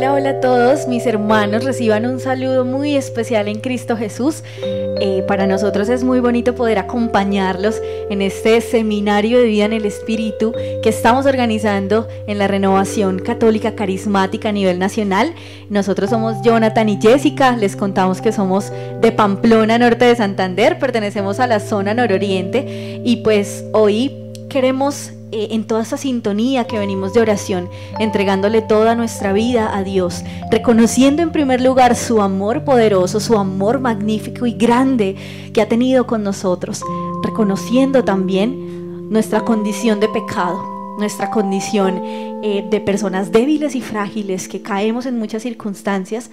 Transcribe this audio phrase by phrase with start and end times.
[0.00, 4.42] Hola, hola a todos mis hermanos, reciban un saludo muy especial en Cristo Jesús.
[4.64, 9.84] Eh, para nosotros es muy bonito poder acompañarlos en este seminario de vida en el
[9.84, 15.34] Espíritu que estamos organizando en la renovación católica carismática a nivel nacional.
[15.68, 18.72] Nosotros somos Jonathan y Jessica, les contamos que somos
[19.02, 24.10] de Pamplona, norte de Santander, pertenecemos a la zona nororiente y pues hoy
[24.48, 27.68] queremos eh, en toda esa sintonía que venimos de oración,
[28.00, 33.78] entregándole toda nuestra vida a Dios, reconociendo en primer lugar su amor poderoso, su amor
[33.78, 35.14] magnífico y grande
[35.54, 36.82] que ha tenido con nosotros,
[37.22, 40.64] reconociendo también nuestra condición de pecado,
[40.98, 42.02] nuestra condición
[42.42, 46.32] eh, de personas débiles y frágiles que caemos en muchas circunstancias.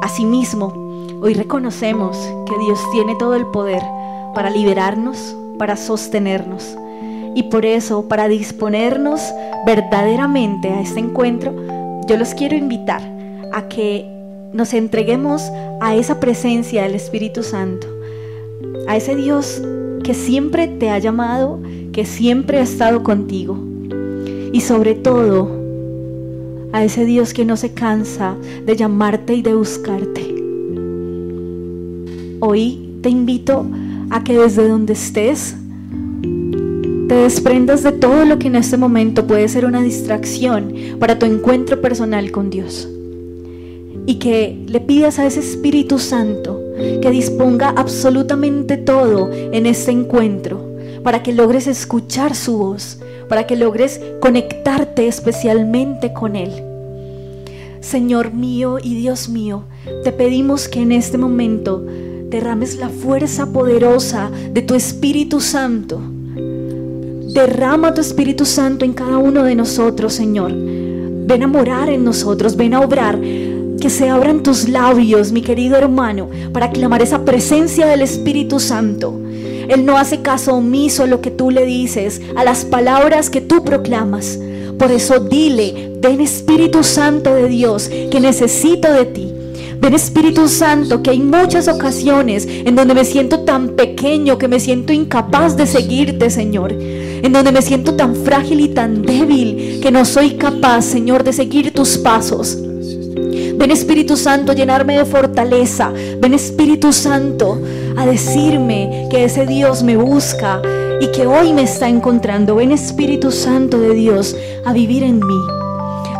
[0.00, 3.82] Asimismo, hoy reconocemos que Dios tiene todo el poder
[4.34, 6.76] para liberarnos, para sostenernos
[7.34, 9.20] y por eso, para disponernos
[9.66, 11.54] verdaderamente a este encuentro,
[12.08, 13.02] yo los quiero invitar
[13.52, 14.06] a que
[14.52, 17.86] nos entreguemos a esa presencia del Espíritu Santo,
[18.86, 19.62] a ese Dios
[20.04, 21.60] que siempre te ha llamado,
[21.92, 23.58] que siempre ha estado contigo.
[24.52, 25.50] Y sobre todo,
[26.72, 30.34] a ese Dios que no se cansa de llamarte y de buscarte.
[32.40, 33.66] Hoy te invito
[34.10, 35.54] a que desde donde estés,
[37.08, 41.24] te desprendas de todo lo que en este momento puede ser una distracción para tu
[41.26, 42.86] encuentro personal con Dios.
[44.06, 46.62] Y que le pidas a ese Espíritu Santo
[47.02, 50.68] que disponga absolutamente todo en este encuentro
[51.02, 52.98] para que logres escuchar su voz,
[53.28, 56.52] para que logres conectarte especialmente con Él.
[57.80, 59.64] Señor mío y Dios mío,
[60.04, 61.84] te pedimos que en este momento
[62.28, 66.00] derrames la fuerza poderosa de tu Espíritu Santo
[67.28, 70.50] Derrama tu Espíritu Santo en cada uno de nosotros, Señor.
[70.54, 73.18] Ven a morar en nosotros, ven a obrar.
[73.20, 79.20] Que se abran tus labios, mi querido hermano, para clamar esa presencia del Espíritu Santo.
[79.68, 83.42] Él no hace caso omiso a lo que tú le dices, a las palabras que
[83.42, 84.38] tú proclamas.
[84.78, 89.28] Por eso dile, ven Espíritu Santo de Dios, que necesito de ti.
[89.80, 94.58] Ven Espíritu Santo, que hay muchas ocasiones en donde me siento tan pequeño, que me
[94.58, 96.72] siento incapaz de seguirte, Señor
[97.22, 101.32] en donde me siento tan frágil y tan débil que no soy capaz, Señor, de
[101.32, 102.58] seguir tus pasos.
[103.56, 105.90] Ven Espíritu Santo a llenarme de fortaleza.
[106.20, 107.60] Ven Espíritu Santo
[107.96, 110.62] a decirme que ese Dios me busca
[111.00, 112.54] y que hoy me está encontrando.
[112.56, 115.40] Ven Espíritu Santo de Dios a vivir en mí,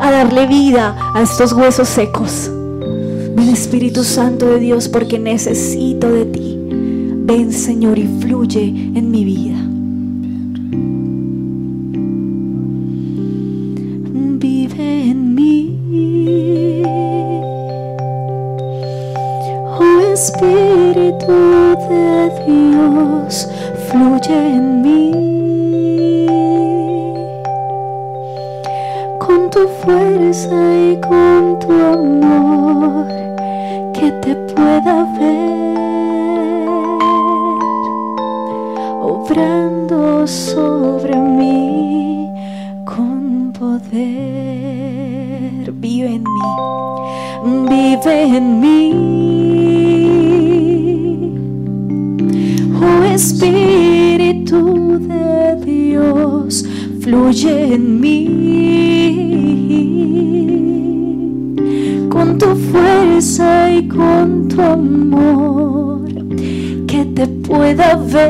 [0.00, 2.50] a darle vida a estos huesos secos.
[2.50, 6.58] Ven Espíritu Santo de Dios porque necesito de ti.
[6.60, 9.67] Ven Señor y fluye en mi vida.
[20.30, 21.36] Espíritu
[21.88, 22.10] de
[22.46, 23.30] Dios
[23.88, 25.06] fluye en mí.
[29.20, 30.56] Con tu fuerza
[30.92, 33.06] y con tu amor,
[33.94, 36.68] que te pueda ver,
[39.00, 41.54] obrando sobre mí
[42.84, 45.72] con poder.
[45.72, 46.48] Vive en mí,
[47.70, 48.82] vive en mí.
[53.40, 54.62] Espíritu
[54.98, 56.64] de Dios
[57.02, 58.18] fluye en mí.
[62.10, 66.08] Con tu fuerza y con tu amor,
[66.88, 68.26] que te pueda ver,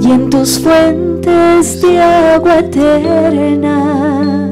[0.00, 1.05] Y en tus fuentes
[1.80, 4.48] de agua eterna,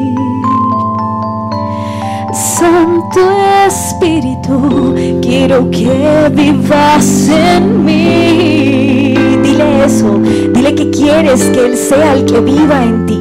[2.34, 3.20] Santo
[3.68, 9.16] Espíritu, quiero que vivas en mí.
[9.44, 10.18] Dile eso,
[10.54, 13.20] dile que quieres que Él sea el que viva en ti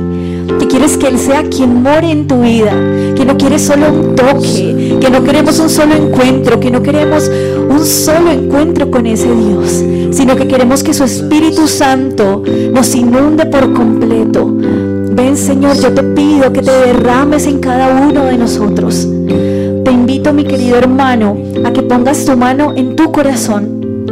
[0.61, 2.71] que quieres que Él sea quien more en tu vida,
[3.17, 7.29] que no quieres solo un toque, que no queremos un solo encuentro, que no queremos
[7.75, 9.83] un solo encuentro con ese Dios,
[10.15, 12.43] sino que queremos que su Espíritu Santo
[12.73, 14.49] nos inunde por completo.
[15.11, 19.09] Ven Señor, yo te pido que te derrames en cada uno de nosotros.
[19.85, 24.07] Te invito, mi querido hermano, a que pongas tu mano en tu corazón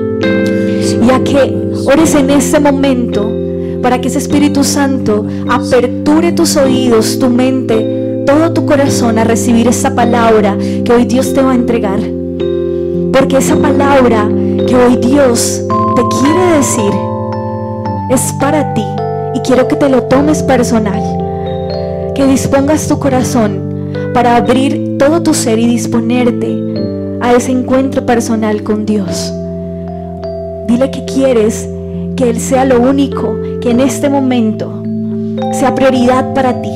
[1.02, 3.30] y a que ores en este momento
[3.82, 9.66] para que ese Espíritu Santo aperture tus oídos, tu mente, todo tu corazón a recibir
[9.66, 11.98] esa palabra que hoy Dios te va a entregar.
[13.12, 14.26] Porque esa palabra
[14.66, 15.62] que hoy Dios
[15.94, 16.90] te quiere decir
[18.10, 18.84] es para ti
[19.34, 21.02] y quiero que te lo tomes personal.
[22.14, 26.56] Que dispongas tu corazón para abrir todo tu ser y disponerte
[27.20, 29.30] a ese encuentro personal con Dios.
[30.66, 31.68] Dile que quieres
[32.16, 34.72] que Él sea lo único que en este momento
[35.52, 36.70] sea prioridad para ti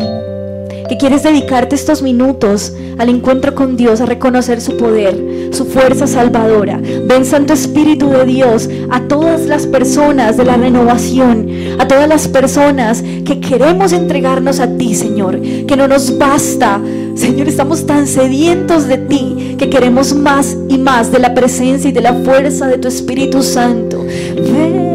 [0.88, 6.06] que quieres dedicarte estos minutos al encuentro con Dios, a reconocer su poder, su fuerza
[6.06, 6.80] salvadora.
[7.06, 11.48] Ven Santo Espíritu de Dios a todas las personas de la renovación,
[11.78, 16.80] a todas las personas que queremos entregarnos a ti, Señor, que no nos basta.
[17.14, 21.92] Señor, estamos tan sedientos de ti que queremos más y más de la presencia y
[21.92, 24.04] de la fuerza de tu Espíritu Santo.
[24.04, 24.86] Ven,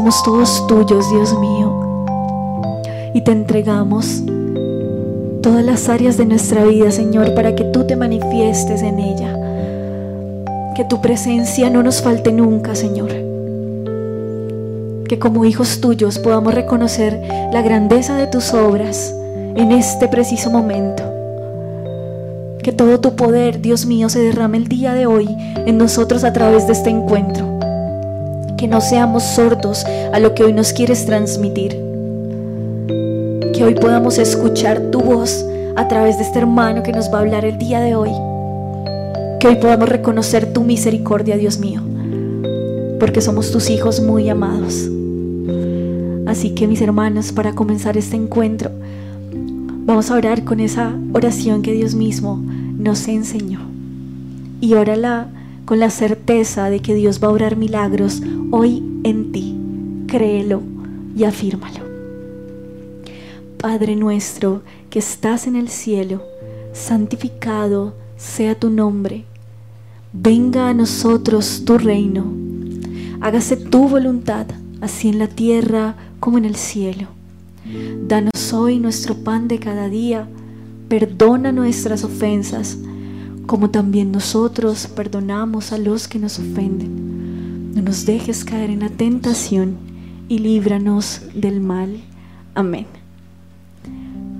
[0.00, 1.70] somos todos tuyos, Dios mío.
[3.12, 4.22] Y te entregamos
[5.42, 9.34] todas las áreas de nuestra vida, Señor, para que tú te manifiestes en ella.
[10.74, 13.10] Que tu presencia no nos falte nunca, Señor.
[15.06, 17.20] Que como hijos tuyos podamos reconocer
[17.52, 19.14] la grandeza de tus obras
[19.54, 21.02] en este preciso momento.
[22.62, 25.28] Que todo tu poder, Dios mío, se derrame el día de hoy
[25.66, 27.59] en nosotros a través de este encuentro
[28.60, 31.70] que no seamos sordos a lo que hoy nos quieres transmitir.
[33.54, 37.20] Que hoy podamos escuchar tu voz a través de este hermano que nos va a
[37.22, 38.10] hablar el día de hoy.
[39.40, 41.80] Que hoy podamos reconocer tu misericordia, Dios mío,
[43.00, 44.86] porque somos tus hijos muy amados.
[46.26, 48.70] Así que mis hermanos, para comenzar este encuentro,
[49.86, 52.38] vamos a orar con esa oración que Dios mismo
[52.76, 53.60] nos enseñó.
[54.60, 55.28] Y órala
[55.70, 59.56] con la certeza de que Dios va a obrar milagros hoy en ti.
[60.08, 60.64] Créelo
[61.16, 61.84] y afírmalo.
[63.56, 66.24] Padre nuestro que estás en el cielo,
[66.72, 69.24] santificado sea tu nombre.
[70.12, 72.24] Venga a nosotros tu reino.
[73.20, 74.46] Hágase tu voluntad,
[74.80, 77.06] así en la tierra como en el cielo.
[78.08, 80.26] Danos hoy nuestro pan de cada día.
[80.88, 82.76] Perdona nuestras ofensas
[83.46, 87.74] como también nosotros perdonamos a los que nos ofenden.
[87.74, 89.76] No nos dejes caer en la tentación
[90.28, 92.00] y líbranos del mal.
[92.54, 92.86] Amén.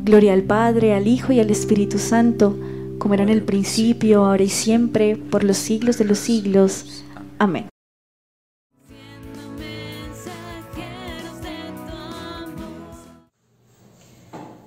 [0.04, 2.56] Gloria al Padre, al Hijo y al Espíritu Santo,
[2.98, 7.04] como era en el principio, ahora y siempre, por los siglos de los siglos.
[7.38, 7.66] Amén.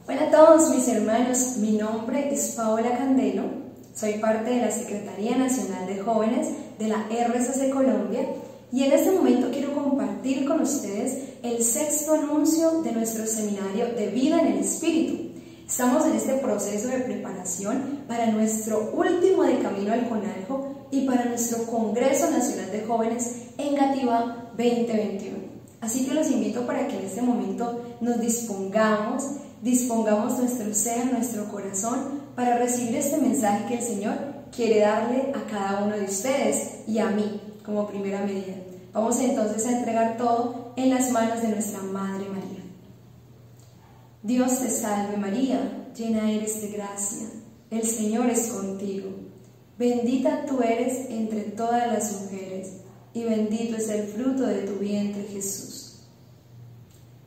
[0.08, 3.63] Hola a todos mis hermanos, mi nombre es Paola Candelo
[3.96, 6.48] soy parte de la Secretaría Nacional de Jóvenes
[6.80, 8.22] de la RSC Colombia
[8.72, 14.08] y en este momento quiero compartir con ustedes el sexto anuncio de nuestro seminario de
[14.08, 15.40] vida en el espíritu.
[15.68, 21.26] Estamos en este proceso de preparación para nuestro último de camino al Conaljo y para
[21.26, 25.38] nuestro Congreso Nacional de Jóvenes en Gativa 2021.
[25.82, 29.24] Así que los invito para que en este momento nos dispongamos,
[29.62, 34.16] dispongamos nuestro ser, nuestro corazón para recibir este mensaje que el Señor
[34.56, 38.56] quiere darle a cada uno de ustedes y a mí como primera medida.
[38.92, 42.64] Vamos entonces a entregar todo en las manos de nuestra Madre María.
[44.22, 47.28] Dios te salve María, llena eres de gracia,
[47.70, 49.10] el Señor es contigo.
[49.78, 52.72] Bendita tú eres entre todas las mujeres,
[53.14, 55.98] y bendito es el fruto de tu vientre Jesús.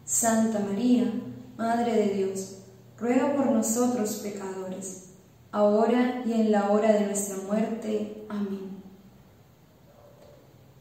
[0.04, 1.12] Santa María,
[1.56, 2.55] Madre de Dios,
[2.98, 5.04] ruega por nosotros pecadores,
[5.52, 8.24] ahora y en la hora de nuestra muerte.
[8.28, 8.76] Amén.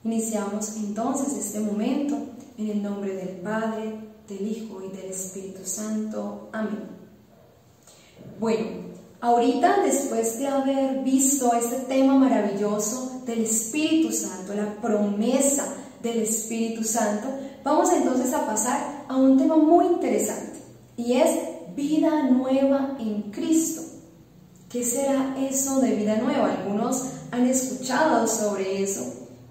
[0.03, 2.15] Iniciamos entonces este momento
[2.57, 3.95] en el nombre del Padre,
[4.27, 6.50] del Hijo y del Espíritu Santo.
[6.51, 6.88] Amén.
[8.39, 8.69] Bueno,
[9.22, 15.65] ahorita después de haber visto este tema maravilloso del Espíritu Santo, la promesa
[16.01, 17.27] del Espíritu Santo,
[17.63, 20.60] vamos entonces a pasar a un tema muy interesante
[20.98, 21.29] y es
[21.75, 23.82] vida nueva en Cristo.
[24.70, 26.51] ¿Qué será eso de vida nueva?
[26.53, 29.03] Algunos han escuchado sobre eso,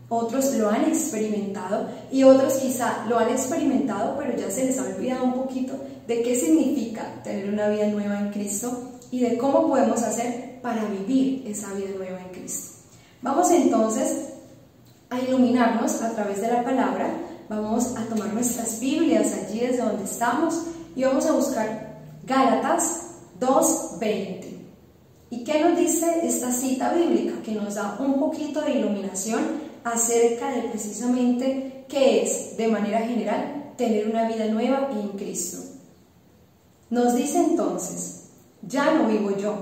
[0.09, 4.83] otros lo han experimentado y otros quizá lo han experimentado, pero ya se les ha
[4.85, 5.75] olvidado un poquito
[6.07, 10.85] de qué significa tener una vida nueva en Cristo y de cómo podemos hacer para
[10.85, 12.75] vivir esa vida nueva en Cristo.
[13.23, 14.29] Vamos entonces
[15.11, 17.15] a iluminarnos a través de la palabra,
[17.49, 20.55] vamos a tomar nuestras Biblias allí desde donde estamos
[20.97, 21.84] y vamos a buscar
[22.27, 24.45] Gálatas 2.20.
[25.31, 27.43] ¿Y qué nos dice esta cita bíblica?
[27.43, 29.43] Que nos da un poquito de iluminación
[29.85, 35.59] acerca de precisamente qué es, de manera general, tener una vida nueva en Cristo.
[36.89, 38.23] Nos dice entonces,
[38.63, 39.57] ya no vivo yo,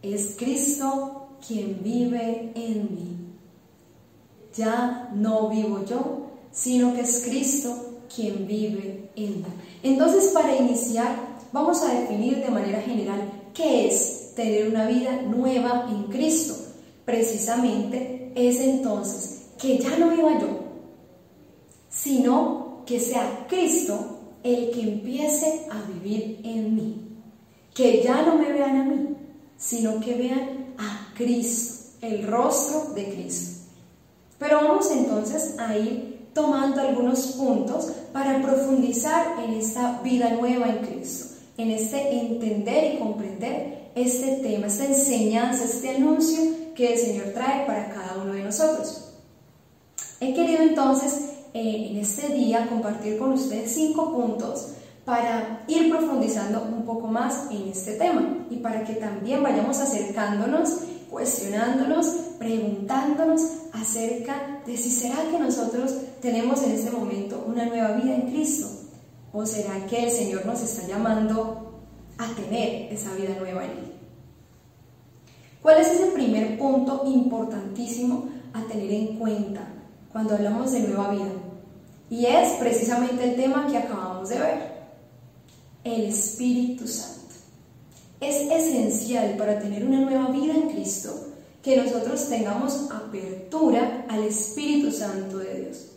[0.00, 3.16] es Cristo quien vive en mí.
[4.56, 9.46] Ya no vivo yo, sino que es Cristo quien vive en mí.
[9.82, 13.20] Entonces, para iniciar vamos a definir de manera general
[13.54, 16.54] qué es tener una vida nueva en Cristo.
[17.04, 20.48] Precisamente es entonces que ya no viva yo,
[21.88, 27.04] sino que sea Cristo el que empiece a vivir en mí.
[27.74, 29.16] Que ya no me vean a mí,
[29.56, 33.60] sino que vean a Cristo, el rostro de Cristo.
[34.38, 40.78] Pero vamos entonces a ir tomando algunos puntos para profundizar en esta vida nueva en
[40.86, 41.27] Cristo
[41.58, 46.40] en este entender y comprender este tema, esta enseñanza, este anuncio
[46.74, 49.10] que el Señor trae para cada uno de nosotros.
[50.20, 54.68] He querido entonces eh, en este día compartir con ustedes cinco puntos
[55.04, 60.70] para ir profundizando un poco más en este tema y para que también vayamos acercándonos,
[61.10, 62.06] cuestionándonos,
[62.38, 68.22] preguntándonos acerca de si será que nosotros tenemos en este momento una nueva vida en
[68.30, 68.68] Cristo
[69.32, 71.80] ¿O será que el Señor nos está llamando
[72.16, 73.92] a tener esa vida nueva en Él?
[75.60, 79.68] ¿Cuál es ese primer punto importantísimo a tener en cuenta
[80.10, 81.28] cuando hablamos de nueva vida?
[82.10, 84.78] Y es precisamente el tema que acabamos de ver,
[85.84, 87.18] el Espíritu Santo.
[88.20, 91.14] Es esencial para tener una nueva vida en Cristo
[91.62, 95.88] que nosotros tengamos apertura al Espíritu Santo de Dios,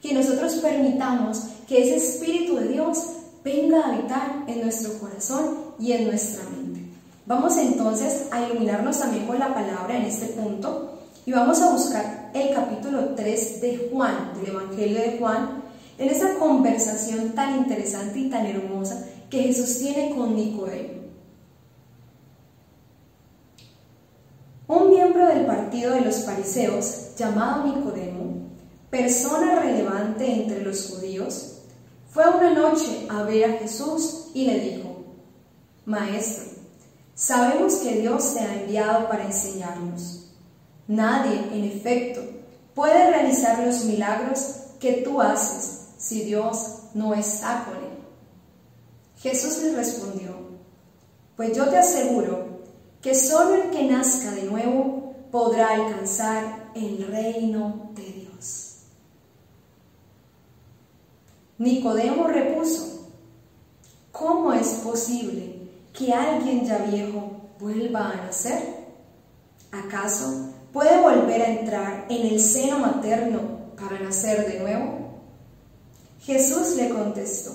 [0.00, 2.98] que nosotros permitamos que ese Espíritu de Dios
[3.44, 6.80] venga a habitar en nuestro corazón y en nuestra mente.
[7.26, 12.30] Vamos entonces a iluminarnos también con la palabra en este punto y vamos a buscar
[12.34, 15.62] el capítulo 3 de Juan, del Evangelio de Juan,
[15.98, 20.94] en esa conversación tan interesante y tan hermosa que Jesús tiene con Nicodemo.
[24.68, 28.38] Un miembro del partido de los fariseos, llamado Nicodemo,
[28.90, 31.55] persona relevante entre los judíos,
[32.16, 35.04] fue una noche a ver a Jesús y le dijo,
[35.84, 36.62] Maestro,
[37.14, 40.30] sabemos que Dios te ha enviado para enseñarnos.
[40.88, 42.22] Nadie, en efecto,
[42.74, 44.40] puede realizar los milagros
[44.80, 47.98] que tú haces si Dios no está con él.
[49.18, 50.34] Jesús le respondió,
[51.36, 52.62] pues yo te aseguro
[53.02, 58.05] que solo el que nazca de nuevo podrá alcanzar el reino de
[61.58, 63.08] Nicodemo repuso,
[64.12, 65.54] ¿cómo es posible
[65.94, 68.62] que alguien ya viejo vuelva a nacer?
[69.72, 73.40] ¿Acaso puede volver a entrar en el seno materno
[73.80, 74.98] para nacer de nuevo?
[76.20, 77.52] Jesús le contestó,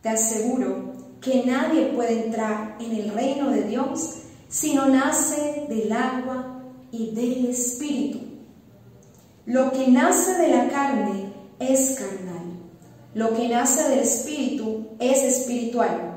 [0.00, 5.92] te aseguro que nadie puede entrar en el reino de Dios si no nace del
[5.92, 8.20] agua y del espíritu.
[9.44, 12.31] Lo que nace de la carne es carne.
[13.14, 16.10] Lo que nace del espíritu es espiritual.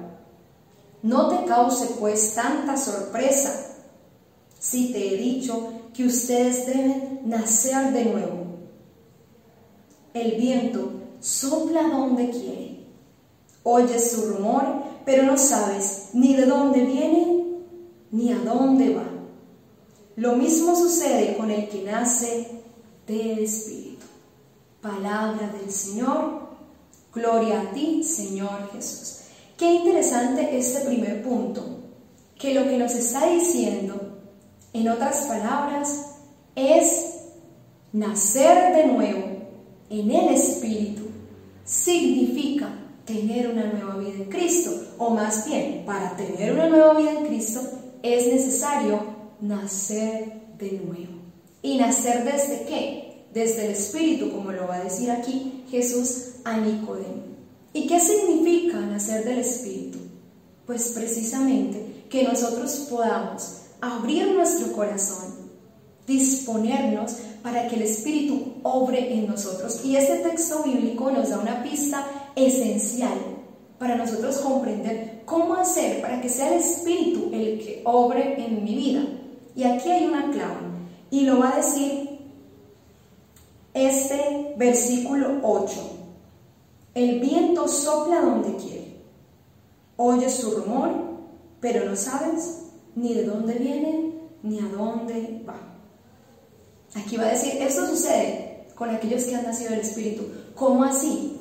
[1.02, 3.74] No te cause pues tanta sorpresa
[4.58, 8.46] si te he dicho que ustedes deben nacer de nuevo.
[10.14, 12.86] El viento sopla donde quiere.
[13.64, 14.66] Oyes su rumor,
[15.06, 17.42] pero no sabes ni de dónde viene
[18.12, 19.06] ni a dónde va.
[20.16, 22.50] Lo mismo sucede con el que nace
[23.06, 24.06] del Espíritu.
[24.82, 26.45] Palabra del Señor.
[27.16, 29.20] Gloria a ti, Señor Jesús.
[29.58, 31.64] Qué interesante este primer punto,
[32.38, 34.22] que lo que nos está diciendo,
[34.74, 36.08] en otras palabras,
[36.58, 37.16] es
[37.94, 39.24] nacer de nuevo
[39.90, 41.04] en el Espíritu.
[41.64, 42.68] Significa
[43.06, 47.28] tener una nueva vida en Cristo, o más bien, para tener una nueva vida en
[47.28, 47.62] Cristo
[48.04, 49.00] es necesario
[49.40, 51.14] nacer de nuevo.
[51.62, 53.05] ¿Y nacer desde qué?
[53.36, 57.36] desde el Espíritu, como lo va a decir aquí Jesús a Nicodemo.
[57.74, 60.00] ¿Y qué significa nacer del Espíritu?
[60.66, 65.36] Pues precisamente que nosotros podamos abrir nuestro corazón,
[66.08, 67.12] disponernos
[67.44, 69.82] para que el Espíritu obre en nosotros.
[69.84, 73.18] Y este texto bíblico nos da una pista esencial
[73.78, 78.76] para nosotros comprender cómo hacer para que sea el Espíritu el que obre en mi
[78.76, 79.04] vida.
[79.58, 80.64] Y aquí hay una clave,
[81.12, 82.05] y lo va a decir
[83.76, 85.74] este versículo 8.
[86.96, 88.96] El viento sopla donde quiere.
[89.98, 90.92] Oyes su rumor,
[91.60, 92.62] pero no sabes
[92.96, 95.60] ni de dónde viene ni a dónde va.
[96.96, 100.24] Aquí va a decir, esto sucede con aquellos que han nacido del Espíritu.
[100.56, 101.38] ¿Cómo así?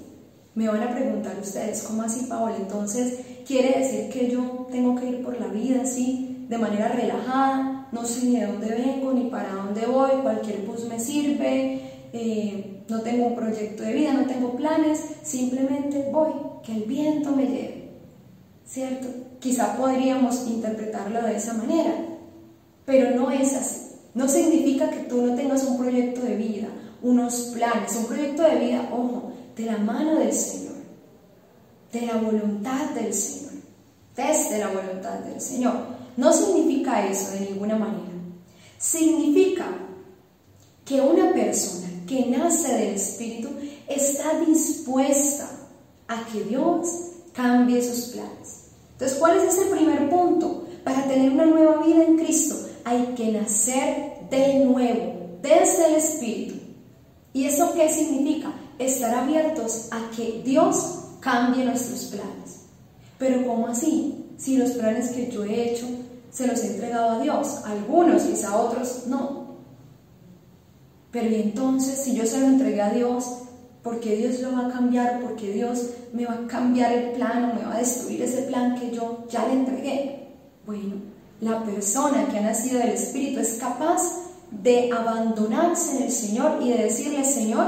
[0.56, 2.56] Me van a preguntar ustedes, ¿cómo así, Paola?
[2.56, 7.88] Entonces, quiere decir que yo tengo que ir por la vida así, de manera relajada,
[7.92, 12.84] no sé ni de dónde vengo, ni para dónde voy, cualquier bus me sirve, eh,
[12.88, 16.30] no tengo un proyecto de vida, no tengo planes, simplemente voy,
[16.64, 17.90] que el viento me lleve,
[18.64, 19.08] ¿cierto?
[19.40, 21.92] Quizá podríamos interpretarlo de esa manera,
[22.86, 23.80] pero no es así.
[24.14, 26.68] No significa que tú no tengas un proyecto de vida,
[27.02, 30.74] unos planes, un proyecto de vida, ojo, de la mano del Señor,
[31.92, 33.54] de la voluntad del Señor,
[34.14, 35.74] desde la voluntad del Señor.
[36.16, 38.14] No significa eso de ninguna manera.
[38.78, 39.66] Significa
[40.84, 43.48] que una persona que nace del Espíritu
[43.88, 45.50] está dispuesta
[46.08, 46.86] a que Dios
[47.32, 48.64] cambie sus planes.
[48.92, 50.66] Entonces, ¿cuál es ese primer punto?
[50.84, 56.54] Para tener una nueva vida en Cristo hay que nacer de nuevo, desde el Espíritu.
[57.32, 58.52] ¿Y eso qué significa?
[58.78, 62.60] Estar abiertos a que Dios cambie nuestros planes.
[63.18, 64.26] Pero ¿cómo así?
[64.36, 65.86] Si los planes que yo he hecho
[66.30, 69.43] se los he entregado a Dios, a algunos, y a otros no.
[71.14, 73.24] Pero entonces, si yo se lo entregué a Dios,
[73.84, 75.20] ¿por qué Dios lo va a cambiar?
[75.20, 78.42] ¿Por qué Dios me va a cambiar el plan o me va a destruir ese
[78.42, 80.26] plan que yo ya le entregué?
[80.66, 80.96] Bueno,
[81.40, 84.02] la persona que ha nacido del Espíritu es capaz
[84.50, 87.64] de abandonarse en el Señor y de decirle, Señor,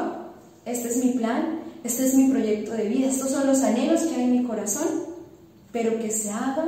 [0.64, 4.16] este es mi plan, este es mi proyecto de vida, estos son los anhelos que
[4.16, 4.88] hay en mi corazón,
[5.70, 6.66] pero que se haga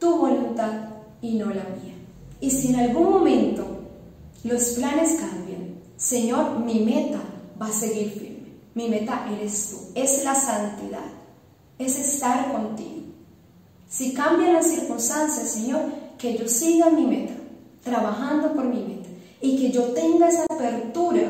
[0.00, 0.88] tu voluntad
[1.22, 1.94] y no la mía.
[2.40, 3.64] Y si en algún momento
[4.42, 5.53] los planes cambian,
[6.04, 7.18] Señor, mi meta
[7.60, 8.52] va a seguir firme.
[8.74, 9.76] Mi meta eres tú.
[9.94, 11.00] Es la santidad.
[11.78, 12.90] Es estar contigo.
[13.88, 15.80] Si cambian las circunstancias, Señor,
[16.18, 17.32] que yo siga mi meta,
[17.82, 19.08] trabajando por mi meta.
[19.40, 21.22] Y que yo tenga esa apertura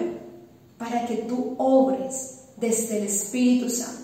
[0.76, 4.02] para que tú obres desde el Espíritu Santo.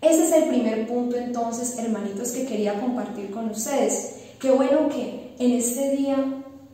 [0.00, 4.12] Ese es el primer punto entonces, hermanitos, que quería compartir con ustedes.
[4.40, 6.16] Qué bueno que en este día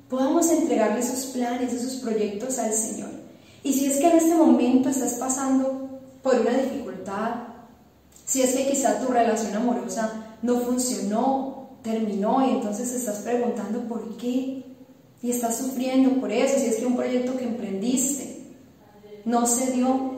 [0.09, 3.22] podamos entregarle sus planes, sus proyectos al Señor.
[3.65, 7.35] Y si es que en este momento estás pasando por una dificultad,
[8.27, 14.17] si es que quizá tu relación amorosa no funcionó, terminó y entonces estás preguntando por
[14.17, 14.65] qué
[15.23, 18.43] y estás sufriendo por eso, si es que un proyecto que emprendiste
[19.25, 20.11] no se dio,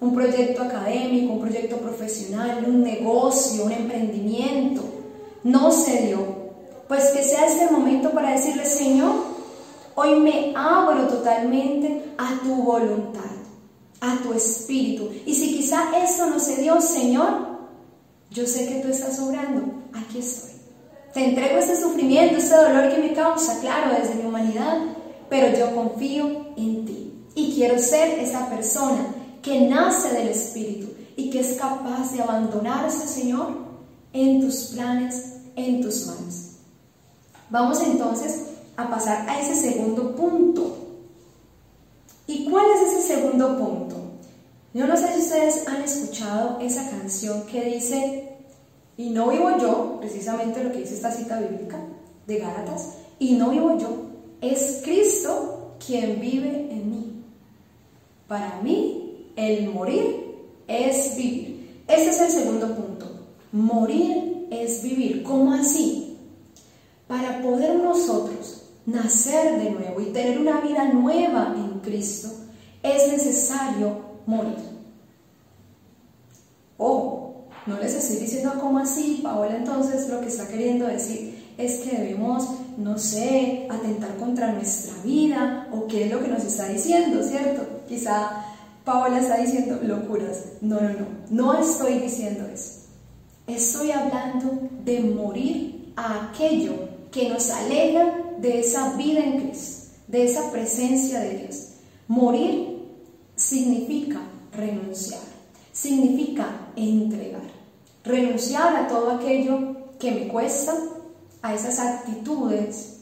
[0.00, 4.82] un proyecto académico, un proyecto profesional, un negocio, un emprendimiento,
[5.42, 6.20] no se dio,
[6.86, 9.27] pues que sea este momento para decirle, Señor,
[10.00, 13.34] Hoy me abro totalmente a tu voluntad,
[14.00, 15.08] a tu espíritu.
[15.26, 17.58] Y si quizá eso no se dio, Señor,
[18.30, 19.60] yo sé que tú estás obrando,
[19.92, 20.52] aquí estoy.
[21.12, 24.76] Te entrego ese sufrimiento, este dolor que me causa, claro, desde mi humanidad,
[25.28, 27.12] pero yo confío en ti.
[27.34, 29.04] Y quiero ser esa persona
[29.42, 33.48] que nace del Espíritu y que es capaz de abandonarse, Señor,
[34.12, 36.50] en tus planes, en tus manos.
[37.50, 38.44] Vamos entonces
[38.78, 40.76] a pasar a ese segundo punto.
[42.28, 43.96] ¿Y cuál es ese segundo punto?
[44.72, 48.36] Yo no sé si ustedes han escuchado esa canción que dice,
[48.96, 51.80] y no vivo yo, precisamente lo que dice esta cita bíblica
[52.28, 53.88] de Gálatas, y no vivo yo,
[54.40, 57.24] es Cristo quien vive en mí.
[58.28, 60.36] Para mí, el morir
[60.68, 61.82] es vivir.
[61.88, 63.06] Ese es el segundo punto.
[63.50, 65.24] Morir es vivir.
[65.24, 66.16] ¿Cómo así?
[67.08, 68.57] Para poder nosotros
[68.88, 72.28] nacer de nuevo y tener una vida nueva en Cristo,
[72.82, 74.56] es necesario morir.
[76.78, 77.24] oh,
[77.66, 81.98] no les estoy diciendo como así, Paola entonces lo que está queriendo decir es que
[81.98, 82.48] debemos,
[82.78, 87.80] no sé, atentar contra nuestra vida o qué es lo que nos está diciendo, ¿cierto?
[87.88, 88.44] Quizá
[88.84, 90.44] Paola está diciendo locuras.
[90.62, 92.72] No, no, no, no estoy diciendo eso.
[93.48, 96.72] Estoy hablando de morir a aquello
[97.10, 101.66] que nos alegra, de esa vida en Cristo, de esa presencia de Dios.
[102.06, 102.78] Morir
[103.34, 104.20] significa
[104.52, 105.20] renunciar,
[105.72, 107.42] significa entregar,
[108.04, 110.72] renunciar a todo aquello que me cuesta,
[111.42, 113.00] a esas actitudes,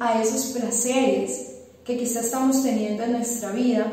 [0.00, 1.52] a esos placeres
[1.84, 3.86] que quizás estamos teniendo en nuestra vida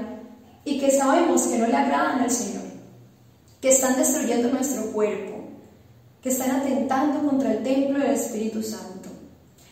[0.63, 2.63] y que sabemos que no le agradan al Señor,
[3.59, 5.33] que están destruyendo nuestro cuerpo,
[6.21, 9.09] que están atentando contra el templo del Espíritu Santo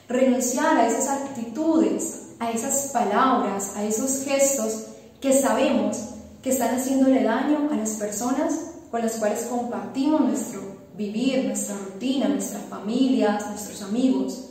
[0.07, 4.87] renunciar a esas actitudes, a esas palabras, a esos gestos
[5.21, 5.97] que sabemos
[6.41, 8.53] que están haciéndole daño a las personas
[8.91, 10.61] con las cuales compartimos nuestro
[10.97, 14.49] vivir, nuestra rutina, nuestras familias, nuestros amigos.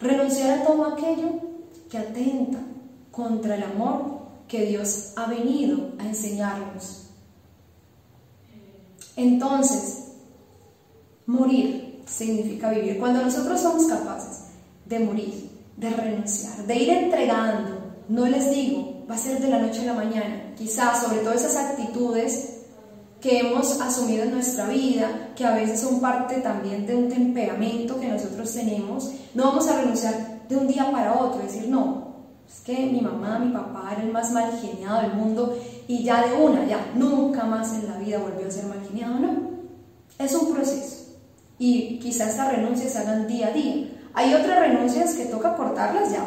[0.00, 1.30] Renunciar a todo aquello
[1.88, 2.58] que atenta
[3.12, 4.18] contra el amor
[4.48, 7.04] que Dios ha venido a enseñarnos.
[9.16, 10.04] Entonces,
[11.26, 12.98] morir significa vivir.
[12.98, 14.47] Cuando nosotros somos capaces
[14.88, 17.76] de morir, de renunciar, de ir entregando.
[18.08, 20.54] No les digo, va a ser de la noche a la mañana.
[20.56, 22.54] Quizás, sobre todas esas actitudes
[23.20, 28.00] que hemos asumido en nuestra vida, que a veces son parte también de un temperamento
[28.00, 32.06] que nosotros tenemos, no vamos a renunciar de un día para otro, decir, no,
[32.48, 36.26] es que mi mamá, mi papá era el más mal geniado del mundo y ya
[36.26, 39.48] de una, ya nunca más en la vida volvió a ser mal geniado, no.
[40.18, 40.96] Es un proceso
[41.58, 43.88] y quizás estas renuncias se hagan día a día,
[44.18, 46.24] hay otras renuncias que toca cortarlas ya,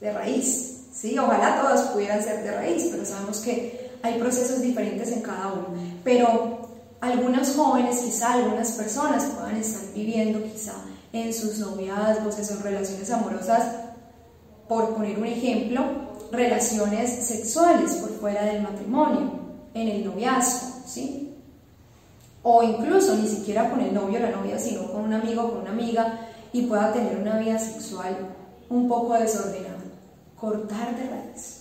[0.00, 1.16] de raíz, ¿sí?
[1.16, 5.66] Ojalá todas pudieran ser de raíz, pero sabemos que hay procesos diferentes en cada uno.
[6.02, 6.58] Pero
[7.00, 10.72] algunos jóvenes, quizá algunas personas puedan estar viviendo quizá
[11.12, 13.66] en sus noviazgos, en sus relaciones amorosas,
[14.66, 15.84] por poner un ejemplo,
[16.32, 19.30] relaciones sexuales por fuera del matrimonio,
[19.74, 21.36] en el noviazgo, ¿sí?
[22.42, 25.50] O incluso ni siquiera con el novio o la novia, sino con un amigo o
[25.52, 26.18] con una amiga,
[26.52, 28.34] y pueda tener una vida sexual
[28.68, 29.78] un poco desordenada.
[30.38, 31.58] Cortar de raíz.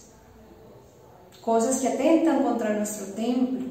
[1.41, 3.65] Cosas que atentan contra nuestro templo,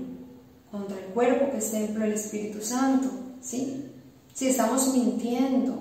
[0.70, 3.08] contra el cuerpo que es templo del Espíritu Santo,
[3.40, 3.86] ¿sí?
[4.34, 5.74] Si estamos mintiendo,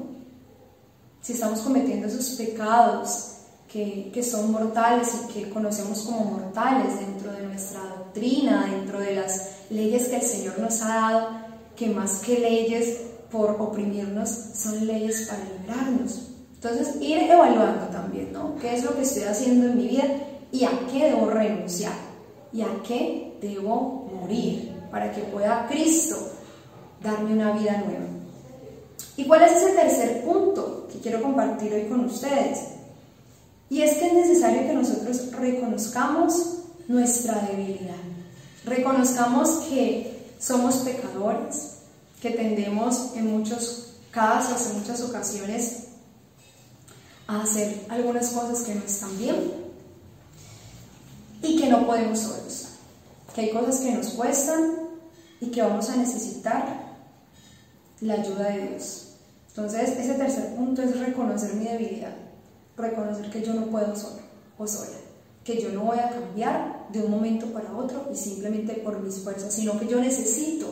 [1.22, 3.32] si estamos cometiendo esos pecados
[3.72, 9.16] que, que son mortales y que conocemos como mortales dentro de nuestra doctrina, dentro de
[9.16, 11.28] las leyes que el Señor nos ha dado,
[11.76, 12.98] que más que leyes
[13.32, 16.28] por oprimirnos son leyes para liberarnos.
[16.56, 18.56] Entonces, ir evaluando también, ¿no?
[18.58, 20.06] ¿Qué es lo que estoy haciendo en mi vida
[20.52, 21.94] y a qué debo renunciar?
[22.52, 26.18] ¿Y a qué debo morir para que pueda Cristo
[27.02, 28.06] darme una vida nueva?
[29.16, 32.60] ¿Y cuál es ese tercer punto que quiero compartir hoy con ustedes?
[33.70, 36.56] Y es que es necesario que nosotros reconozcamos
[36.88, 37.96] nuestra debilidad,
[38.66, 41.69] reconozcamos que somos pecadores,
[42.22, 45.84] que tendemos en muchos casos, en muchas ocasiones,
[47.28, 49.36] a hacer algunas cosas que no están bien
[51.42, 52.66] y que no podemos solos,
[53.34, 54.78] que hay cosas que nos cuestan
[55.40, 56.88] y que vamos a necesitar
[58.02, 59.06] la ayuda de Dios.
[59.50, 62.16] Entonces, ese tercer punto es reconocer mi debilidad,
[62.76, 64.20] reconocer que yo no puedo solo
[64.58, 64.92] o sola,
[65.44, 69.20] que yo no voy a cambiar de un momento para otro y simplemente por mis
[69.20, 70.69] fuerzas, sino que yo necesito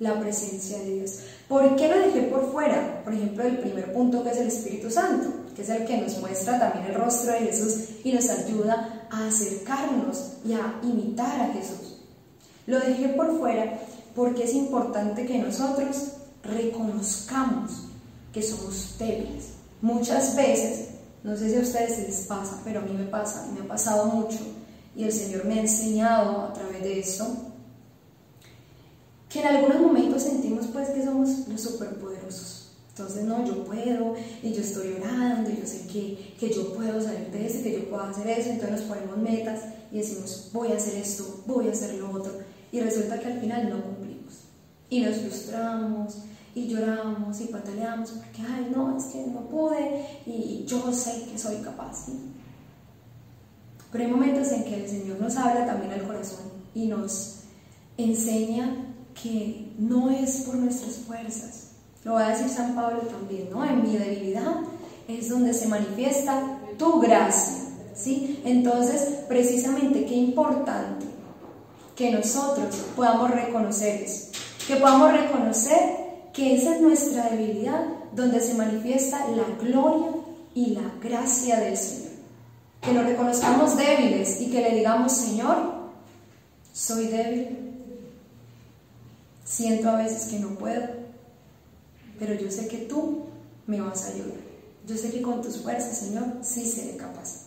[0.00, 1.20] la presencia de Dios.
[1.48, 3.02] ¿Por qué lo dejé por fuera?
[3.04, 6.18] Por ejemplo, el primer punto que es el Espíritu Santo, que es el que nos
[6.18, 11.52] muestra también el rostro de Jesús y nos ayuda a acercarnos y a imitar a
[11.52, 11.96] Jesús.
[12.66, 13.80] Lo dejé por fuera
[14.14, 16.12] porque es importante que nosotros
[16.44, 17.86] reconozcamos
[18.32, 19.48] que somos débiles.
[19.80, 20.88] Muchas veces,
[21.24, 23.68] no sé si a ustedes se les pasa, pero a mí me pasa, me ha
[23.68, 24.38] pasado mucho
[24.94, 27.47] y el Señor me ha enseñado a través de eso
[29.28, 32.54] que en algunos momentos sentimos pues que somos los superpoderosos.
[32.90, 37.00] Entonces, no, yo puedo, y yo estoy orando, y yo sé que, que yo puedo
[37.00, 39.60] salir de eso, que yo puedo hacer eso, entonces nos ponemos metas
[39.92, 42.32] y decimos, voy a hacer esto, voy a hacer lo otro,
[42.72, 44.34] y resulta que al final no cumplimos.
[44.90, 46.16] Y nos frustramos,
[46.56, 51.38] y lloramos, y pataleamos, porque, ay, no, es que no pude, y yo sé que
[51.38, 52.06] soy capaz.
[53.92, 56.40] Pero hay momentos en que el Señor nos habla también al corazón
[56.74, 57.36] y nos
[57.96, 58.86] enseña
[59.22, 61.68] que no es por nuestras fuerzas.
[62.04, 63.64] Lo va a decir San Pablo también, ¿no?
[63.64, 64.54] En mi debilidad
[65.08, 67.58] es donde se manifiesta tu gracia,
[67.94, 68.40] ¿sí?
[68.44, 71.06] Entonces, precisamente qué importante
[71.96, 74.28] que nosotros podamos reconocer eso,
[74.66, 80.08] que podamos reconocer que esa es nuestra debilidad donde se manifiesta la gloria
[80.54, 82.08] y la gracia del Señor.
[82.82, 85.56] Que nos reconozcamos débiles y que le digamos, Señor,
[86.72, 87.67] soy débil,
[89.48, 90.82] Siento a veces que no puedo,
[92.18, 93.24] pero yo sé que tú
[93.66, 94.36] me vas a ayudar.
[94.86, 97.44] Yo sé que con tus fuerzas, Señor, sí seré capaz.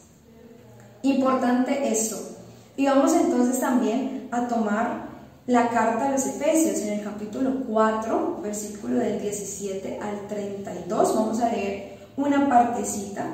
[1.04, 2.36] Importante eso
[2.78, 5.10] Y vamos entonces también a tomar
[5.48, 11.16] la carta de los Efesios en el capítulo 4, versículo del 17 al 32.
[11.16, 13.26] Vamos a leer una partecita,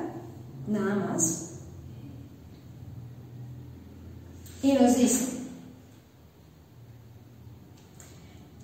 [0.66, 1.50] nada más.
[4.62, 5.37] Y nos dice,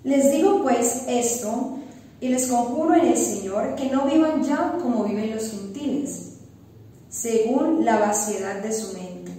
[0.05, 1.79] Les digo pues esto,
[2.21, 6.33] y les conjuro en el Señor que no vivan ya como viven los gentiles,
[7.09, 9.33] según la vaciedad de su mente.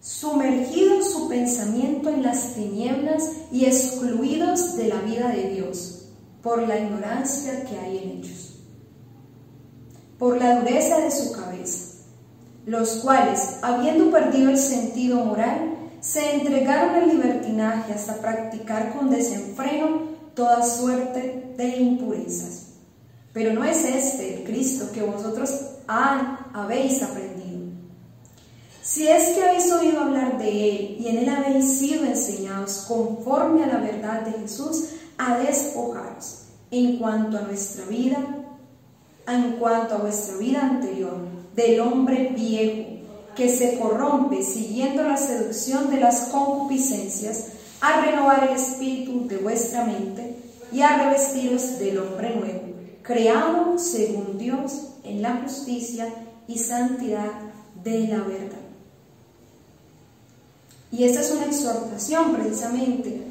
[0.00, 6.04] Sumergidos su pensamiento en las tinieblas y excluidos de la vida de Dios
[6.42, 8.54] por la ignorancia que hay en ellos,
[10.18, 11.94] por la dureza de su cabeza,
[12.66, 15.73] los cuales, habiendo perdido el sentido moral,
[16.04, 20.02] se entregaron al libertinaje hasta practicar con desenfreno
[20.34, 22.66] toda suerte de impurezas.
[23.32, 25.50] Pero no es este el Cristo que vosotros
[25.88, 27.32] han, habéis aprendido.
[28.82, 33.64] Si es que habéis oído hablar de Él y en Él habéis sido enseñados conforme
[33.64, 38.18] a la verdad de Jesús, a despojaros en cuanto a nuestra vida,
[39.26, 41.16] en cuanto a vuestra vida anterior,
[41.56, 42.93] del hombre viejo
[43.34, 47.44] que se corrompe siguiendo la seducción de las concupiscencias,
[47.80, 50.36] a renovar el espíritu de vuestra mente
[50.72, 52.60] y a revestiros del hombre nuevo,
[53.02, 56.06] creado según Dios en la justicia
[56.48, 57.30] y santidad
[57.82, 58.60] de la verdad.
[60.92, 63.22] Y esta es una exhortación precisamente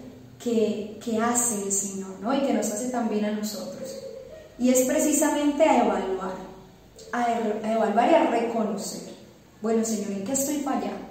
[0.43, 2.33] que, hace el Señor ¿no?
[2.35, 3.95] y que nos hace también a nosotros.
[4.59, 6.35] Y es precisamente a evaluar,
[7.13, 9.12] a, a evaluar y a reconocer
[9.63, 11.07] bueno, Señor, ¿en qué estoy fallando.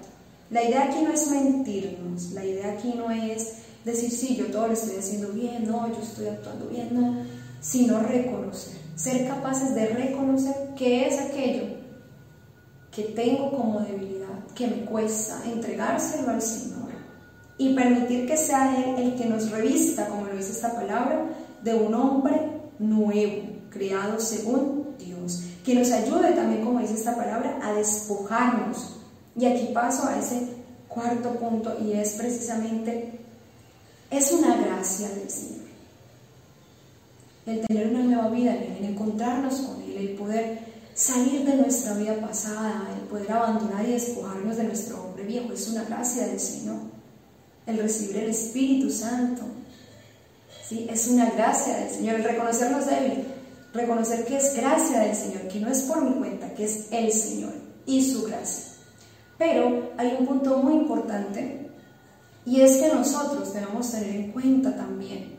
[0.51, 4.67] La idea aquí no es mentirnos, la idea aquí no es decir, sí, yo todo
[4.67, 7.25] lo estoy haciendo bien, no, yo estoy actuando bien, no,
[7.62, 11.62] sino reconocer, ser capaces de reconocer qué es aquello
[12.95, 16.91] que tengo como debilidad, que me cuesta entregárselo al Señor
[17.57, 21.25] y permitir que sea Él el que nos revista, como lo dice esta palabra,
[21.65, 22.38] de un hombre
[22.79, 28.96] nuevo, creado según Dios que nos ayude también, como dice esta palabra, a despojarnos.
[29.37, 30.48] Y aquí paso a ese
[30.88, 33.12] cuarto punto y es precisamente,
[34.11, 35.62] es una gracia del Señor.
[37.46, 40.61] El tener una nueva vida, el encontrarnos con Él, el poder
[40.94, 45.68] salir de nuestra vida pasada, el poder abandonar y despojarnos de nuestro hombre viejo, es
[45.68, 46.77] una gracia del Señor.
[47.66, 49.42] El recibir el Espíritu Santo,
[50.68, 50.87] ¿sí?
[50.90, 53.27] es una gracia del Señor, el reconocernos débiles
[53.72, 57.11] Reconocer que es gracia del Señor, que no es por mi cuenta, que es el
[57.11, 57.52] Señor
[57.87, 58.66] y su gracia.
[59.38, 61.70] Pero hay un punto muy importante
[62.44, 65.38] y es que nosotros debemos tener en cuenta también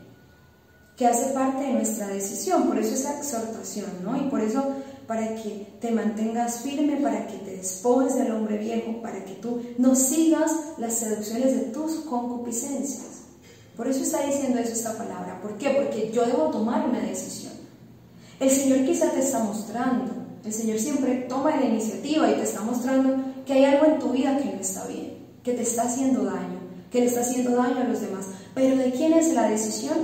[0.96, 4.16] que hace parte de nuestra decisión, por eso esa exhortación, ¿no?
[4.16, 4.64] Y por eso
[5.06, 9.62] para que te mantengas firme, para que te despojes del hombre viejo, para que tú
[9.78, 13.04] no sigas las seducciones de tus concupiscencias.
[13.76, 15.40] Por eso está diciendo eso esta palabra.
[15.40, 15.70] ¿Por qué?
[15.70, 17.53] Porque yo debo tomar una decisión.
[18.44, 20.12] El Señor quizá te está mostrando,
[20.44, 24.10] el Señor siempre toma la iniciativa y te está mostrando que hay algo en tu
[24.10, 26.60] vida que no está bien, que te está haciendo daño,
[26.92, 28.26] que le está haciendo daño a los demás.
[28.54, 29.96] Pero ¿de quién es la decisión?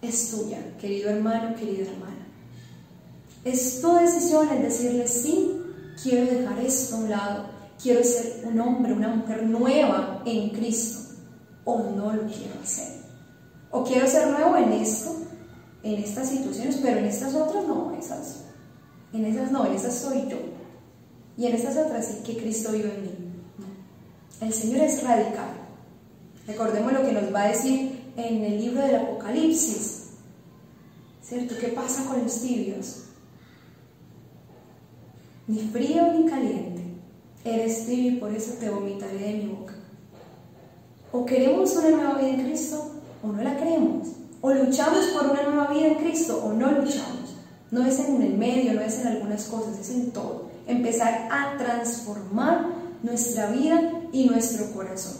[0.00, 2.26] Es tuya, querido hermano, querida hermana.
[3.44, 5.50] Es tu decisión el decirle sí,
[6.02, 7.44] quiero dejar esto a un lado,
[7.82, 11.12] quiero ser un hombre, una mujer nueva en Cristo,
[11.66, 12.88] o no lo quiero hacer.
[13.70, 15.14] O quiero ser nuevo en esto,
[15.82, 18.42] en estas situaciones, pero en estas otras no, esas.
[19.12, 20.36] En esas no, en esas soy yo.
[21.36, 23.10] Y en estas otras sí que Cristo vive en mí.
[24.40, 25.50] El Señor es radical.
[26.46, 30.08] Recordemos lo que nos va a decir en el libro del Apocalipsis.
[31.22, 31.54] ¿Cierto?
[31.60, 33.04] ¿Qué pasa con los tibios?
[35.46, 36.82] Ni frío ni caliente.
[37.44, 39.74] Eres tibio y por eso te vomitaré de mi boca.
[41.12, 42.90] O queremos una nueva vida en Cristo
[43.22, 44.08] o no la creemos.
[44.42, 47.34] O luchamos por una nueva vida en Cristo o no luchamos.
[47.70, 50.50] No es en el medio, no es en algunas cosas, es en todo.
[50.66, 52.68] Empezar a transformar
[53.02, 55.18] nuestra vida y nuestro corazón.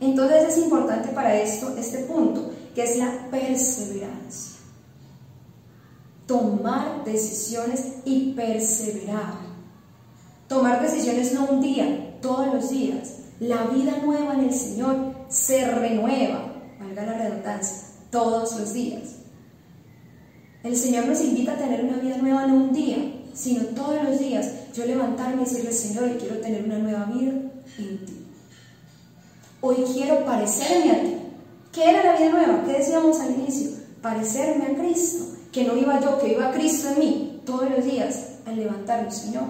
[0.00, 4.56] Entonces es importante para esto este punto, que es la perseverancia.
[6.26, 9.34] Tomar decisiones y perseverar.
[10.48, 13.10] Tomar decisiones no un día, todos los días.
[13.40, 19.02] La vida nueva en el Señor se renueva, valga la redundancia todos los días.
[20.62, 22.96] El Señor nos invita a tener una vida nueva no un día,
[23.34, 24.50] sino todos los días.
[24.74, 27.32] Yo levantarme y decirle, Señor, hoy quiero tener una nueva vida
[27.78, 28.22] en ti.
[29.60, 31.14] Hoy quiero parecerme a ti.
[31.72, 32.64] ¿Qué era la vida nueva?
[32.64, 33.70] ¿Qué decíamos al inicio?
[34.02, 35.24] Parecerme a Cristo.
[35.52, 39.44] Que no iba yo, que iba Cristo en mí todos los días al levantarme, Señor.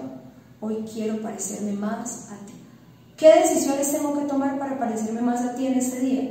[0.61, 2.53] Hoy quiero parecerme más a ti.
[3.17, 6.29] ¿Qué decisiones tengo que tomar para parecerme más a ti en este día?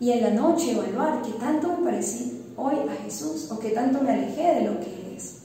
[0.00, 4.02] y en la noche evaluar qué tanto me parecí hoy a Jesús o qué tanto
[4.02, 5.38] me alejé de lo que es.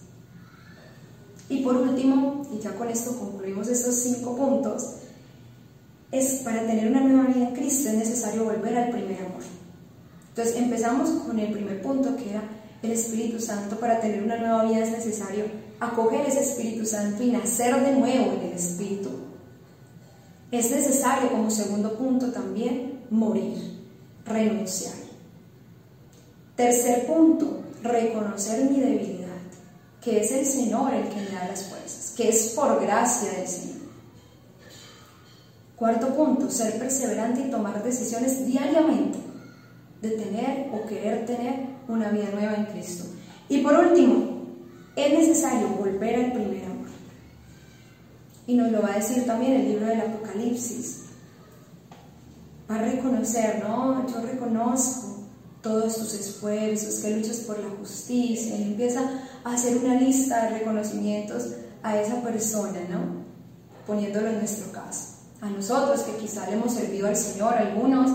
[1.49, 4.95] Y por último, y ya con esto concluimos esos cinco puntos,
[6.11, 9.41] es para tener una nueva vida en Cristo es necesario volver al primer amor.
[10.29, 12.43] Entonces empezamos con el primer punto que era
[12.81, 13.77] el Espíritu Santo.
[13.77, 15.45] Para tener una nueva vida es necesario
[15.79, 19.09] acoger ese Espíritu Santo y nacer de nuevo en el Espíritu.
[20.51, 23.78] Es necesario como segundo punto también morir
[24.29, 24.93] renunciar.
[26.55, 29.25] Tercer punto, reconocer mi debilidad,
[30.01, 33.47] que es el Señor el que me da las fuerzas, que es por gracia del
[33.47, 33.79] Señor.
[35.75, 39.17] Cuarto punto, ser perseverante y tomar decisiones diariamente
[40.01, 41.55] de tener o querer tener
[41.87, 43.05] una vida nueva en Cristo.
[43.47, 44.41] Y por último,
[44.95, 46.79] es necesario volver al primer amor.
[48.45, 51.03] Y nos lo va a decir también el libro del Apocalipsis
[52.69, 54.05] va a reconocer, ¿no?
[54.07, 55.09] Yo reconozco
[55.61, 59.01] todos tus esfuerzos, que luchas por la justicia, y empieza
[59.43, 61.47] a hacer una lista de reconocimientos
[61.81, 62.99] a esa persona, ¿no?
[63.87, 65.05] Poniéndolo en nuestro caso.
[65.41, 68.11] A nosotros que quizá le hemos servido al Señor, algunos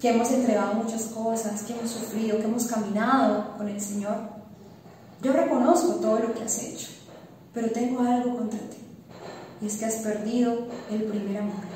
[0.00, 4.16] que hemos entregado muchas cosas, que hemos sufrido, que hemos caminado con el Señor.
[5.22, 6.88] Yo reconozco todo lo que has hecho,
[7.52, 8.78] pero tengo algo contra ti,
[9.60, 11.74] y es que has perdido el primer amor.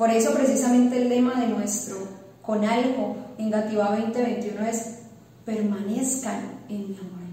[0.00, 1.96] Por eso precisamente el lema de nuestro
[2.40, 4.96] Conalco en Gativá 2021 es
[5.44, 7.28] permanezcan en mi amor.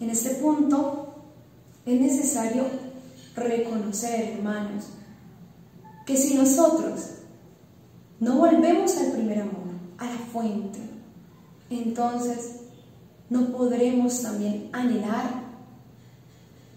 [0.00, 1.14] En este punto
[1.86, 2.64] es necesario
[3.34, 4.88] reconocer, hermanos,
[6.04, 7.00] que si nosotros
[8.20, 10.78] no volvemos al primer amor, a la fuente,
[11.70, 12.56] entonces
[13.30, 15.40] no podremos también anhelar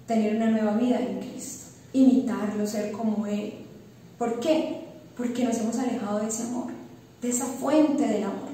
[0.05, 1.56] tener una nueva vida en Cristo
[1.93, 3.53] imitarlo, ser como Él.
[4.17, 4.85] ¿Por qué?
[5.15, 6.67] Porque nos hemos alejado de ese amor,
[7.21, 8.47] de esa fuente del amor.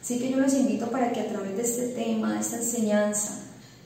[0.00, 3.38] Así que yo los invito para que a través de este tema, de esta enseñanza,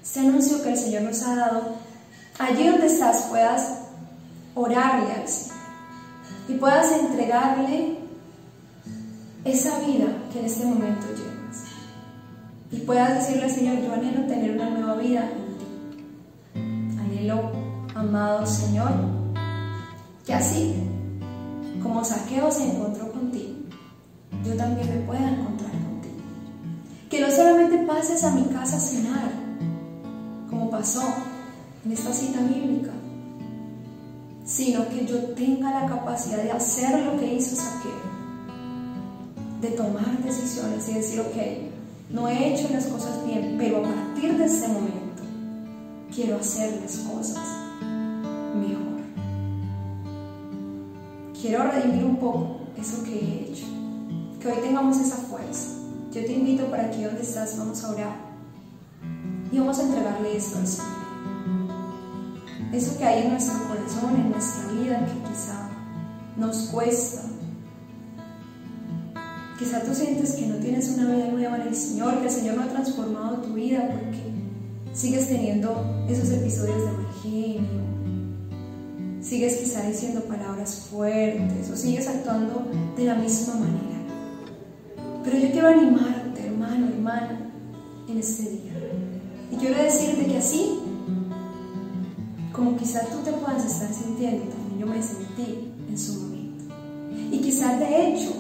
[0.03, 1.73] este anuncio que el Señor nos ha dado,
[2.39, 3.79] allí donde estás puedas
[4.55, 5.57] orarle al Señor
[6.49, 7.97] y puedas entregarle
[9.45, 11.65] esa vida que en este momento llevas.
[12.73, 16.99] Y puedas decirle al Señor, yo anhelo tener una nueva vida en ti.
[16.99, 17.53] Anhelo
[17.97, 18.93] amado Señor,
[20.25, 20.75] que así
[21.83, 23.55] como Saqueo se encontró contigo,
[24.45, 26.15] yo también me pueda encontrar contigo.
[27.09, 29.31] Que no solamente pases a mi casa a cenar,
[30.49, 31.03] como pasó
[31.85, 32.91] en esta cita bíblica,
[34.45, 37.93] sino que yo tenga la capacidad de hacer lo que hizo Saqueo,
[39.61, 41.37] de tomar decisiones y decir, ok,
[42.11, 45.01] no he hecho las cosas bien, pero a partir de este momento
[46.15, 47.47] quiero hacer las cosas
[51.41, 53.65] quiero redimir un poco eso que he hecho.
[54.41, 55.71] Que hoy tengamos esa fuerza.
[56.13, 58.17] Yo te invito para aquí donde estás, vamos a orar.
[59.53, 61.01] Y vamos a entregarle esto al Señor.
[62.73, 65.69] Eso que hay en nuestro corazón, en nuestra vida, que quizá
[66.37, 67.23] nos cuesta.
[69.59, 72.57] Quizá tú sientes que no tienes una vida nueva en el Señor, que el Señor
[72.57, 74.23] no ha transformado tu vida porque
[74.95, 75.71] sigues teniendo
[76.09, 78.00] esos episodios de genio
[79.31, 82.67] sigues quizá diciendo palabras fuertes o sigues actuando
[82.97, 84.01] de la misma manera.
[85.23, 87.39] Pero yo quiero animarte, hermano, hermana,
[88.09, 88.73] en este día.
[89.53, 90.81] Y quiero decirte que así,
[92.53, 96.75] como quizá tú te puedas estar sintiendo, también yo me sentí en su momento.
[97.31, 98.33] Y quizás de hecho,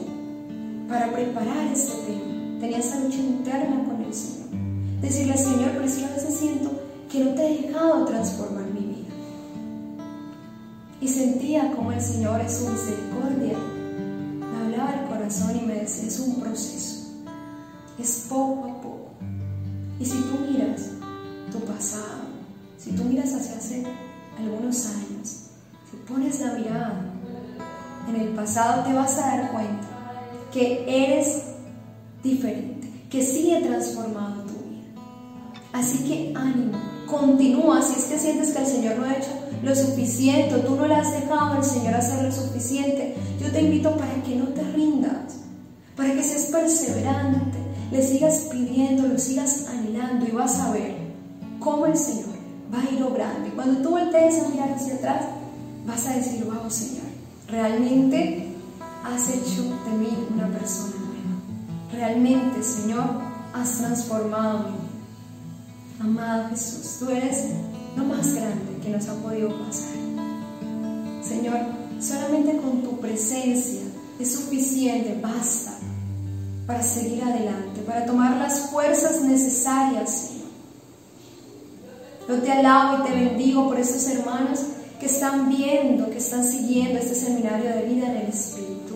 [0.88, 4.49] para preparar este tema, tenía esa lucha interna con el Señor.
[5.01, 6.72] Decirle al Señor, por eso a veces siento
[7.09, 8.59] que no te he dejado transformar
[11.14, 13.58] sentía como el Señor es su misericordia
[14.40, 17.08] me hablaba el corazón y me decía, es un proceso,
[18.00, 19.08] es poco a poco.
[20.00, 20.90] Y si tú miras
[21.52, 22.22] tu pasado,
[22.78, 23.84] si tú miras hacia hace
[24.38, 25.46] algunos años,
[25.90, 27.00] si pones la mirada
[28.08, 29.88] en el pasado, te vas a dar cuenta
[30.52, 30.84] que
[31.14, 31.42] eres
[32.22, 35.61] diferente, que sigue transformado tu vida.
[35.72, 39.30] Así que ánimo Continúa si es que sientes que el Señor no ha hecho
[39.64, 43.14] lo suficiente, tú no le has dejado al Señor hacer lo suficiente.
[43.40, 45.34] Yo te invito para que no te rindas,
[45.96, 47.58] para que seas perseverante,
[47.90, 50.94] le sigas pidiendo, lo sigas anhelando y vas a ver
[51.58, 52.30] cómo el Señor
[52.72, 53.48] va a ir obrando.
[53.48, 55.24] Y cuando tú voltees a mirar hacia atrás,
[55.86, 57.04] vas a decir, wow Señor,
[57.48, 58.54] realmente
[59.04, 61.90] has hecho de mí una persona nueva.
[61.92, 63.04] Realmente, Señor,
[63.52, 64.80] has transformado mi
[66.01, 67.36] Amado Jesús, tú eres
[67.94, 69.96] lo más grande que nos ha podido pasar.
[71.22, 71.59] Señor,
[72.01, 73.82] solamente con tu presencia
[74.18, 75.72] es suficiente, basta
[76.66, 80.28] para seguir adelante, para tomar las fuerzas necesarias,
[82.28, 84.61] Yo te alabo y te bendigo por esos hermanos
[85.01, 88.94] que están viendo, que están siguiendo este seminario de vida en el Espíritu.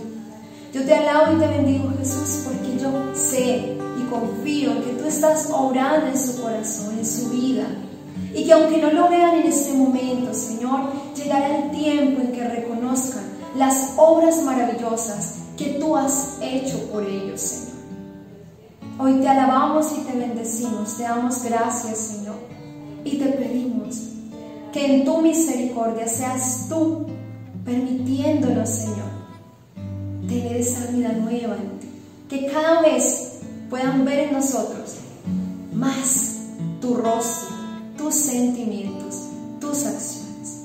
[0.73, 3.75] Yo te alabo y te bendigo, Jesús, porque yo sé
[4.09, 7.65] confío en que tú estás orando en su corazón, en su vida.
[8.35, 10.81] Y que aunque no lo vean en este momento, Señor,
[11.17, 13.25] llegará el tiempo en que reconozcan
[13.57, 17.75] las obras maravillosas que tú has hecho por ellos, Señor.
[18.99, 22.37] Hoy te alabamos y te bendecimos, te damos gracias, Señor,
[23.05, 24.01] y te pedimos
[24.73, 27.07] que en tu misericordia seas tú
[27.65, 29.11] permitiéndolo Señor,
[30.29, 31.89] tener esa vida nueva en ti.
[32.29, 33.34] Que cada vez
[33.75, 34.99] puedan ver en nosotros
[35.75, 36.37] más
[36.81, 37.57] tu rostro,
[37.99, 39.17] tus sentimientos,
[39.61, 40.63] tus acciones.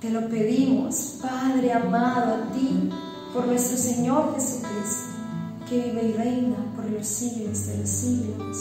[0.00, 2.90] Te lo pedimos, Padre amado, a ti,
[3.32, 5.06] por nuestro Señor Jesucristo,
[5.68, 8.56] que vive y reina por los siglos de los siglos.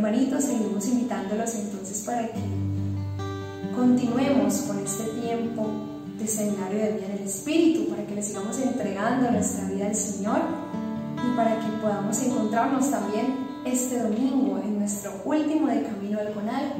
[0.00, 2.40] hermanitos, seguimos invitándolos entonces para que
[3.76, 5.68] continuemos con este tiempo
[6.18, 9.94] de seminario de vida del el Espíritu, para que le sigamos entregando nuestra vida al
[9.94, 10.38] Señor
[11.16, 13.36] y para que podamos encontrarnos también
[13.66, 16.72] este domingo en nuestro último de camino al Conal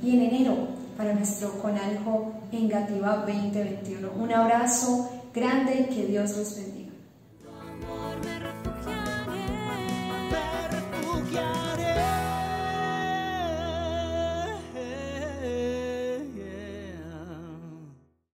[0.00, 0.54] y en enero
[0.96, 4.10] para nuestro Conaljo en Gativa 2021.
[4.16, 6.79] Un abrazo grande y que Dios los bendiga.